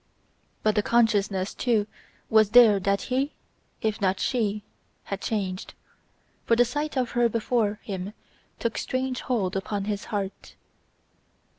[0.63, 1.85] But the consciousness too
[2.27, 3.33] was there that he,
[3.83, 4.63] if not she,
[5.03, 5.75] had changed,
[6.43, 8.13] for the sight of her before him
[8.57, 10.55] took strange hold upon his heart.